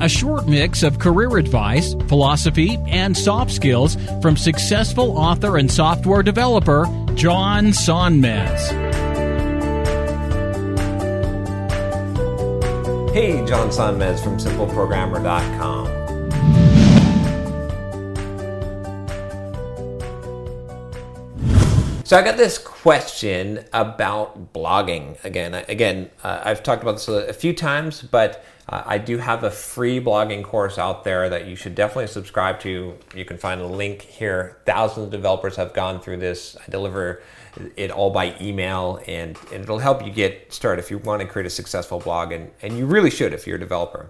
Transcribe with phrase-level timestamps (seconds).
[0.00, 6.22] a short mix of career advice, philosophy, and soft skills from successful author and software
[6.22, 8.94] developer John Sonmez.
[13.12, 16.03] Hey, John Sonmez from SimpleProgrammer.com.
[22.14, 25.16] So I got this question about blogging.
[25.24, 29.18] Again, again, uh, I've talked about this a, a few times, but uh, I do
[29.18, 32.96] have a free blogging course out there that you should definitely subscribe to.
[33.16, 34.58] You can find a link here.
[34.64, 36.56] Thousands of developers have gone through this.
[36.64, 37.20] I deliver
[37.74, 41.26] it all by email, and, and it'll help you get started if you want to
[41.26, 44.08] create a successful blog, and, and you really should if you're a developer.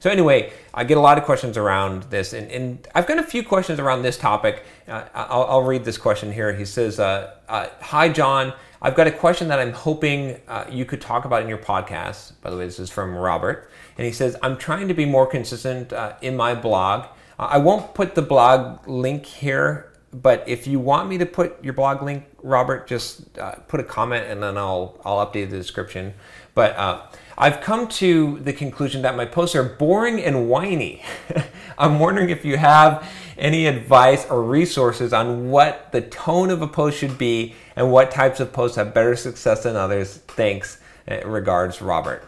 [0.00, 3.22] So anyway, I get a lot of questions around this, and, and I've got a
[3.22, 4.64] few questions around this topic.
[4.86, 6.52] Uh, I'll, I'll read this question here.
[6.52, 8.52] He says, uh, uh, "Hi John,
[8.82, 12.32] I've got a question that I'm hoping uh, you could talk about in your podcast."
[12.42, 15.26] By the way, this is from Robert, and he says, "I'm trying to be more
[15.26, 17.06] consistent uh, in my blog.
[17.38, 21.74] I won't put the blog link here." But if you want me to put your
[21.74, 26.14] blog link, Robert, just uh, put a comment and then I'll I'll update the description.
[26.54, 27.02] But uh,
[27.36, 31.02] I've come to the conclusion that my posts are boring and whiny.
[31.78, 36.68] I'm wondering if you have any advice or resources on what the tone of a
[36.68, 40.16] post should be and what types of posts have better success than others.
[40.28, 40.78] Thanks.
[41.06, 42.26] Uh, Regards, Robert.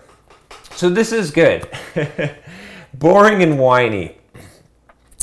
[0.72, 1.66] So this is good.
[2.94, 4.17] boring and whiny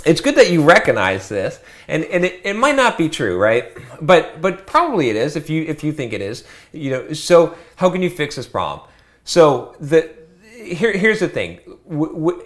[0.06, 3.66] it's good that you recognize this and, and it, it might not be true right?
[4.02, 7.56] But but probably it is if you if you think it is you know so
[7.76, 8.88] how can you fix this problem?
[9.24, 10.12] So the
[10.54, 11.60] here, here's the thing.
[11.90, 12.44] W- w-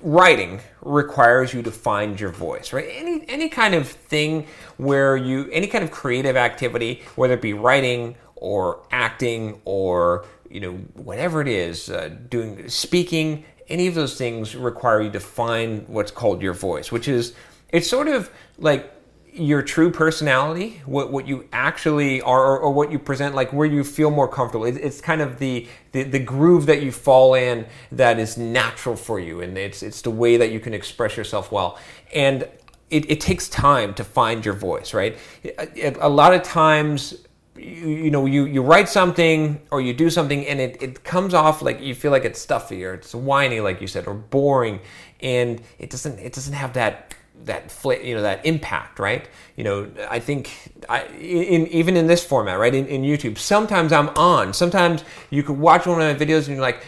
[0.00, 2.88] writing requires you to find your voice right?
[2.90, 7.52] Any any kind of thing where you any kind of creative activity whether it be
[7.52, 14.16] writing or acting or you know whatever it is uh, doing speaking any of those
[14.16, 17.34] things require you to find what's called your voice which is
[17.70, 18.94] it's sort of like
[19.34, 23.66] your true personality what, what you actually are or, or what you present like where
[23.66, 24.66] you feel more comfortable.
[24.66, 28.94] It, it's kind of the, the the groove that you fall in that is natural
[28.94, 31.78] for you and it's it's the way that you can express yourself well.
[32.14, 32.46] And
[32.90, 35.16] it, it takes time to find your voice right?
[35.44, 40.46] A, a lot of times you, know you, you write something or you do something
[40.46, 43.80] and it, it comes off like you feel like it's stuffy or it's whiny like
[43.80, 44.80] you said or boring.
[45.20, 47.14] And it doesn't it doesn't have that
[47.44, 49.28] that fl- you know that impact right?
[49.56, 53.92] You know i think i in even in this format right in, in youtube sometimes
[53.92, 54.54] i'm on.
[54.54, 56.82] Sometimes you could watch one of my videos and you're like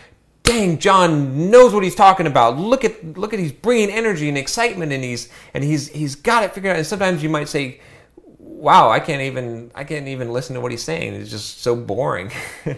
[0.45, 2.57] dang john knows what he's talking about.
[2.59, 6.43] Look at look at he's bringing energy and excitement and he's and he's he's got
[6.43, 6.79] it figured out.
[6.79, 7.81] And sometimes you might say
[8.65, 11.15] wow i can't even i can't even listen to what he's saying.
[11.15, 12.33] It's just so boring.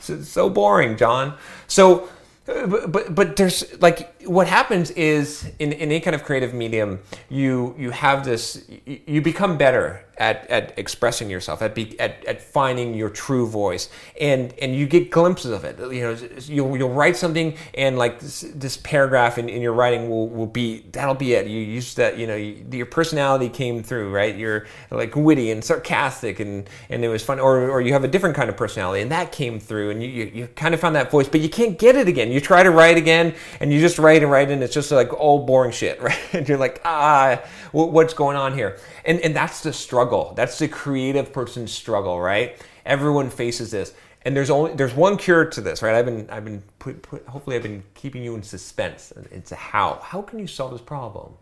[0.00, 1.38] So, so boring john.
[1.68, 2.08] So
[2.48, 6.54] uh, but, but but there's like what happens is in, in any kind of creative
[6.54, 12.24] medium you you have this you, become better at, at expressing yourself at, be, at
[12.26, 13.88] at finding your true voice.
[14.20, 15.78] And and you get glimpses of it.
[15.78, 20.08] You know you'll, you'll write something and like this, this paragraph in, in your writing
[20.08, 21.46] will, will be that'll be it.
[21.46, 24.36] You use that you know you, your personality came through right?
[24.36, 27.40] You're like witty and sarcastic and and it was fun.
[27.40, 30.08] Or, or you have a different kind of personality and that came through and you,
[30.08, 32.30] you, you kind of found that voice but you can't get it again.
[32.30, 35.12] You try to write again and you just write and write and it's just like
[35.14, 36.18] old boring shit right?
[36.34, 37.40] And you're like ah
[37.72, 38.78] what's going on here?
[39.04, 40.34] And and that's the struggle.
[40.36, 42.60] That's the creative person's struggle right?
[42.84, 43.94] Everyone faces this.
[44.24, 45.94] And there's only there's one cure to this right?
[45.94, 49.12] I've been i've been put, put, hopefully i've been keeping you in suspense.
[49.30, 51.34] It's a how how can you solve this problem?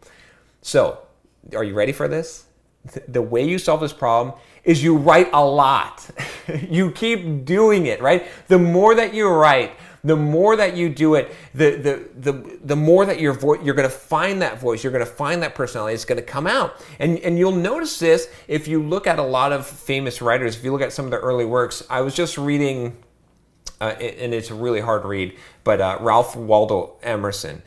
[0.63, 0.99] So
[1.55, 2.45] are you ready for this?
[3.09, 4.35] The way you solve this problem
[4.65, 6.09] is you write a lot.
[6.69, 8.27] You keep doing it right?
[8.49, 12.77] The more that you write the more that you do it, the the the, the
[12.77, 15.55] more that your voice you're going to find that voice, you're going to find that
[15.55, 15.95] personality.
[15.95, 19.23] It's going to come out, and and you'll notice this if you look at a
[19.23, 20.57] lot of famous writers.
[20.57, 22.97] If you look at some of their early works, I was just reading,
[23.81, 27.63] uh, and it's a really hard read, but uh, Ralph Waldo Emerson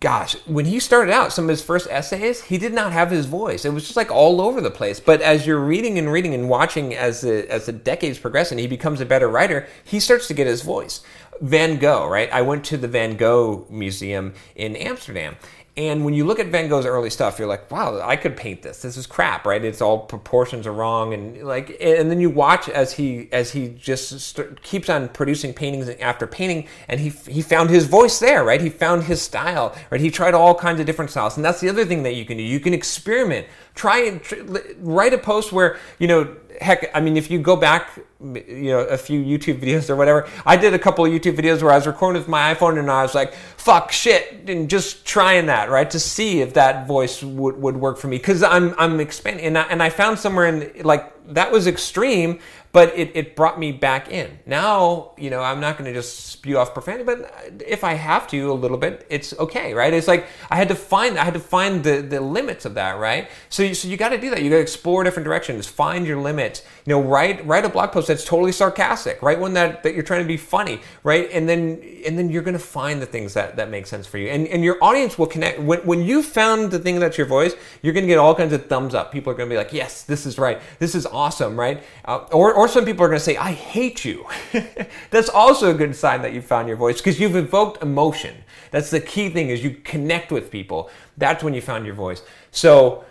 [0.00, 3.26] gosh, when he started out, some of his first essays, he did not have his
[3.26, 3.64] voice.
[3.64, 5.00] It was just like all over the place.
[5.00, 8.60] But as you're reading and reading and watching as the as the decades progress and
[8.60, 11.00] he becomes a better writer, he starts to get his voice.
[11.40, 12.32] Van Gogh, right?
[12.32, 15.36] I went to the Van Gogh Museum in Amsterdam.
[15.78, 18.62] And when you look at Van Gogh's early stuff, you're like, wow, I could paint
[18.62, 18.80] this.
[18.80, 19.62] This is crap, right?
[19.62, 23.68] It's all proportions are wrong, and like, and then you watch as he as he
[23.68, 28.42] just st- keeps on producing paintings after painting, and he he found his voice there,
[28.42, 28.60] right?
[28.60, 30.00] He found his style, right?
[30.00, 32.38] He tried all kinds of different styles, and that's the other thing that you can
[32.38, 32.42] do.
[32.42, 33.46] You can experiment.
[33.74, 34.36] Try and tr-
[34.78, 38.80] write a post where you know heck, I mean, if you go back, you know,
[38.80, 41.76] a few YouTube videos or whatever, I did a couple of YouTube videos where I
[41.76, 45.70] was recording with my iPhone and I was like, fuck, shit, and just trying that,
[45.70, 48.16] right, to see if that voice would, would work for me.
[48.16, 52.38] Because I'm, I'm expanding, and I, and I found somewhere in, like, that was extreme,
[52.72, 54.38] but it, it brought me back in.
[54.46, 58.26] Now, you know, I'm not going to just spew off profanity, but if I have
[58.28, 59.92] to a little bit, it's okay, right?
[59.92, 62.98] It's like I had to find I had to find the, the limits of that,
[62.98, 63.28] right?
[63.48, 64.42] So you, so you got to do that.
[64.42, 66.62] You got to explore different directions, find your limits.
[66.84, 70.02] You know, write write a blog post that's totally sarcastic, write one that, that you're
[70.02, 71.28] trying to be funny, right?
[71.32, 74.18] And then and then you're going to find the things that, that make sense for
[74.18, 75.60] you, and and your audience will connect.
[75.60, 78.52] When when you found the thing that's your voice, you're going to get all kinds
[78.52, 79.12] of thumbs up.
[79.12, 81.82] People are going to be like, yes, this is right, this is awesome, right?
[82.04, 84.26] Uh, or or some people are going to say, I hate you.
[85.10, 88.34] That's also a good sign that you found your voice because you've evoked emotion.
[88.70, 90.90] That's the key thing is you connect with people.
[91.16, 92.22] That's when you found your voice.
[92.50, 93.04] So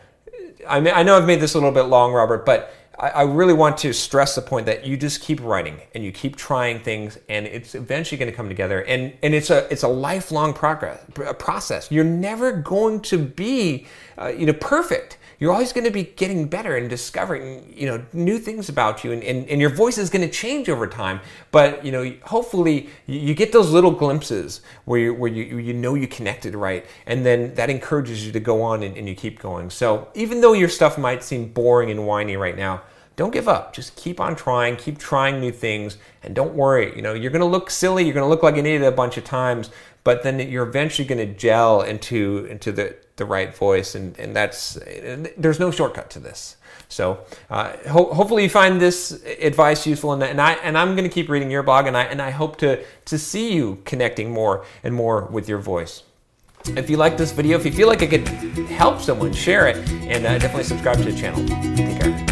[0.68, 3.22] I, mean, I know I've made this a little bit long, Robert, but I, I
[3.24, 6.80] really want to stress the point that you just keep writing and you keep trying
[6.80, 8.82] things, and it's eventually going to come together.
[8.84, 11.04] And and it's a it's a lifelong progress
[11.40, 11.92] process.
[11.92, 13.88] You're never going to be
[14.18, 18.04] uh, you know perfect you're always going to be getting better and discovering you know
[18.14, 21.20] new things about you and, and, and your voice is going to change over time.
[21.52, 25.96] But you know hopefully you get those little glimpses where you where you, you know
[25.96, 29.40] you connected right and then that encourages you to go on and, and you keep
[29.40, 29.70] going.
[29.70, 32.82] So even though your stuff might seem boring and whiny right now
[33.16, 33.74] don't give up.
[33.74, 36.96] Just keep on trying, keep trying new things, and don't worry.
[36.96, 39.24] You know, you're to look silly, you're to look like an idiot a bunch of
[39.24, 39.70] times,
[40.04, 44.78] but then you're eventually to gel into into the the right voice, and and that's
[45.38, 46.58] there's no shortcut to this.
[46.88, 47.20] So
[47.50, 51.30] uh, ho- hopefully you find this advice useful, and, and I and I'm to keep
[51.30, 54.94] reading your blog, and I and I hope to to see you connecting more and
[54.94, 56.04] more with your voice.
[56.68, 58.28] If you like this video, if you feel like it could
[58.70, 61.46] help someone, share it, and uh, definitely subscribe to the channel.
[61.76, 62.25] Take care.